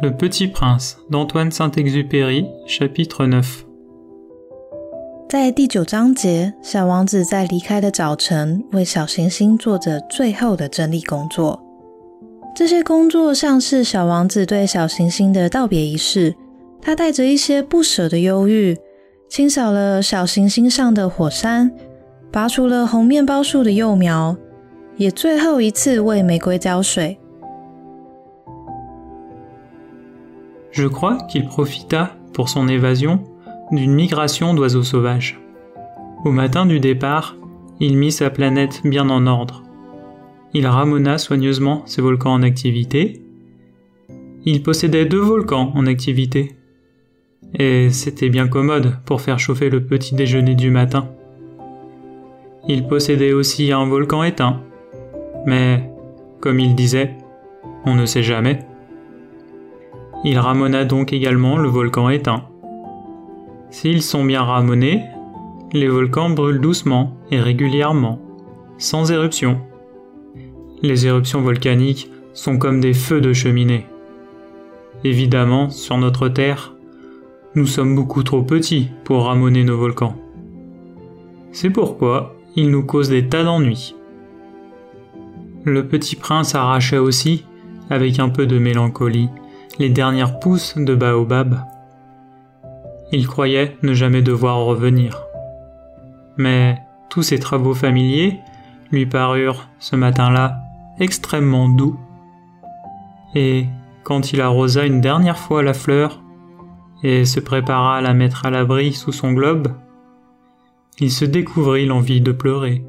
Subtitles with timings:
[0.00, 3.64] Le Petit Prince d'Antoine Saint-Exupéry, chapitre 9。
[5.28, 11.60] 在第九章节，小王子在离开的早晨，为小行星做着最后的整理工作。
[12.54, 16.36] 这些工作像是小王子对小行星的道别仪式。
[16.80, 18.78] 他带着一些不舍的忧郁，
[19.28, 21.72] 清扫了小行星上的火山，
[22.30, 24.36] 拔除了红面包树的幼苗，
[24.96, 27.18] 也最后一次为玫瑰浇水。
[30.78, 33.24] Je crois qu'il profita pour son évasion
[33.72, 35.40] d'une migration d'oiseaux sauvages.
[36.24, 37.34] Au matin du départ,
[37.80, 39.64] il mit sa planète bien en ordre.
[40.54, 43.20] Il ramena soigneusement ses volcans en activité.
[44.44, 46.54] Il possédait deux volcans en activité.
[47.58, 51.08] Et c'était bien commode pour faire chauffer le petit déjeuner du matin.
[52.68, 54.62] Il possédait aussi un volcan éteint.
[55.44, 55.90] Mais,
[56.38, 57.16] comme il disait,
[57.84, 58.67] on ne sait jamais.
[60.24, 62.44] Il ramena donc également le volcan éteint.
[63.70, 65.02] S'ils sont bien ramonés,
[65.72, 68.20] les volcans brûlent doucement et régulièrement,
[68.78, 69.60] sans éruption.
[70.82, 73.86] Les éruptions volcaniques sont comme des feux de cheminée.
[75.04, 76.74] Évidemment, sur notre Terre,
[77.54, 80.16] nous sommes beaucoup trop petits pour ramoner nos volcans.
[81.52, 83.94] C'est pourquoi ils nous causent des tas d'ennuis.
[85.64, 87.44] Le petit prince arrachait aussi,
[87.90, 89.28] avec un peu de mélancolie,
[89.78, 91.60] les dernières pousses de baobab.
[93.12, 95.24] Il croyait ne jamais devoir revenir.
[96.36, 98.40] Mais tous ces travaux familiers
[98.90, 100.60] lui parurent, ce matin-là,
[100.98, 101.98] extrêmement doux.
[103.34, 103.66] Et
[104.02, 106.22] quand il arrosa une dernière fois la fleur
[107.02, 109.68] et se prépara à la mettre à l'abri sous son globe,
[110.98, 112.84] il se découvrit l'envie de pleurer.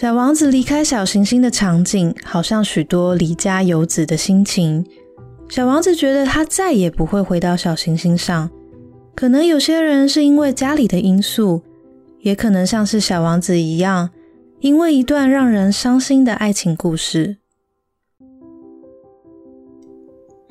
[0.00, 4.86] 小王子离开小行星的场景，好像许多离家游子的心情。
[5.48, 8.48] 小王子觉得他再也不会回到小行星上。
[9.16, 11.62] 可能有些人是因为家里的因素，
[12.20, 14.10] 也可能像是小王子一样，
[14.60, 17.38] 因为一段让人伤心的爱情故事。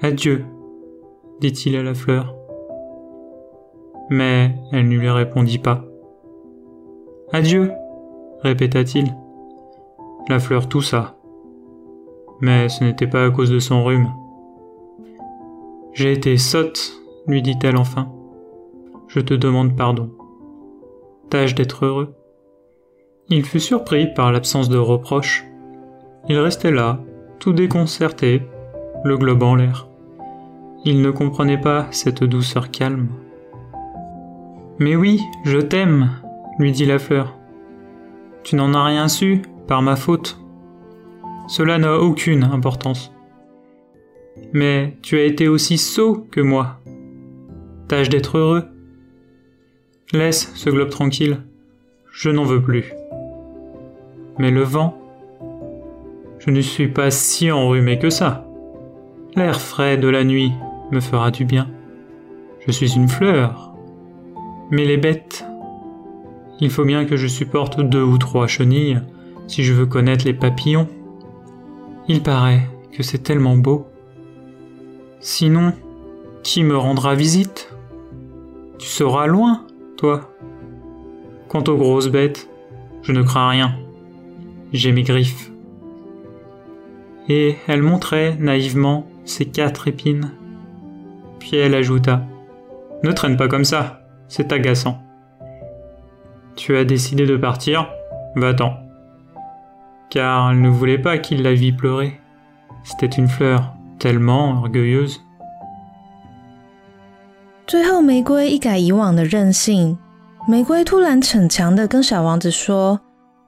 [0.02, 0.44] Adieu,
[1.40, 2.26] dit-il à la fleur.
[4.10, 5.86] Mais elle ne lui répondit pas.
[7.32, 7.72] Adieu,
[8.44, 9.14] répéta-t-il.
[10.30, 11.16] La fleur toussa.
[12.42, 14.12] Mais ce n'était pas à cause de son rhume.
[15.94, 18.12] J'ai été sotte, lui dit-elle enfin.
[19.08, 20.12] Je te demande pardon.
[21.30, 22.14] Tâche d'être heureux.
[23.30, 25.46] Il fut surpris par l'absence de reproche.
[26.28, 27.00] Il restait là,
[27.40, 28.42] tout déconcerté,
[29.06, 29.88] le globe en l'air.
[30.84, 33.08] Il ne comprenait pas cette douceur calme.
[34.78, 36.12] Mais oui, je t'aime,
[36.60, 37.38] lui dit la fleur.
[38.44, 40.40] Tu n'en as rien su, par ma faute.
[41.48, 43.14] Cela n'a aucune importance.
[44.54, 46.80] Mais tu as été aussi sot que moi.
[47.88, 48.64] Tâche d'être heureux.
[50.14, 51.44] Laisse ce globe tranquille.
[52.12, 52.94] Je n'en veux plus.
[54.40, 54.98] Mais le vent,
[56.40, 58.46] je ne suis pas si enrhumé que ça.
[59.36, 60.52] L'air frais de la nuit
[60.92, 61.70] me fera du bien.
[62.66, 63.74] Je suis une fleur.
[64.72, 65.46] Mais les bêtes,
[66.60, 69.02] il faut bien que je supporte deux ou trois chenilles
[69.48, 70.88] si je veux connaître les papillons.
[72.08, 73.88] Il paraît que c'est tellement beau.
[75.20, 75.74] Sinon,
[76.44, 77.74] qui me rendra visite?
[78.78, 79.66] Tu seras loin,
[79.98, 80.32] toi.
[81.48, 82.50] Quant aux grosses bêtes,
[83.02, 83.76] je ne crains rien.
[84.74, 85.52] J'ai mes griffes.
[87.30, 90.32] Et elle montrait naïvement ses quatre épines.
[91.40, 92.26] Puis elle ajouta
[93.04, 95.02] Ne traîne pas comme ça, c'est agaçant.
[96.56, 97.90] Tu as décidé de partir
[98.36, 98.87] Va-t'en
[100.10, 102.14] car ne voulait pas qu'il la vît pleurer.
[102.84, 105.18] C'était une fleur tellement orgueilleuse.
[107.66, 109.98] 最后，玫瑰一改以往的任性，
[110.48, 113.02] 玫瑰突然逞强的跟小王子说：“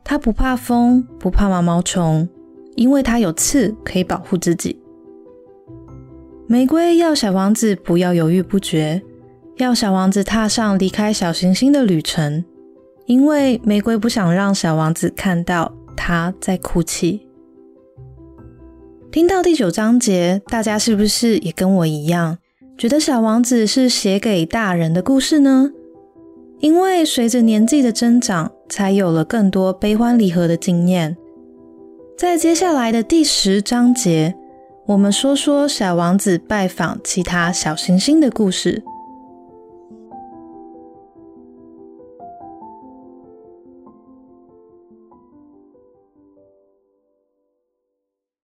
[0.03, 2.27] 它不怕风，不怕毛毛虫，
[2.75, 4.81] 因为它有刺可以保护自己。”
[6.47, 9.01] 玫瑰要小王子不要犹豫不决，
[9.57, 12.43] 要小王子踏上离开小行星的旅程，
[13.05, 15.71] 因为玫瑰不想让小王子看到。
[15.99, 17.27] 他在哭泣。
[19.11, 22.37] 听到第九章节，大家是不是也跟我一样，
[22.77, 25.71] 觉得小王子是写给大人的故事呢？
[26.61, 31.17] 因为随着年纪的增长，才有了更多悲欢离合的经验。
[32.17, 34.35] 在接下来的第十章节，
[34.87, 38.83] 我们说说小王子拜访其他小行星的故事。